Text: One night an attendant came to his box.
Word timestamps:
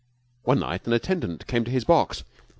One 0.41 0.61
night 0.61 0.87
an 0.87 0.93
attendant 0.93 1.45
came 1.45 1.63
to 1.63 1.69
his 1.69 1.83
box. 1.85 2.23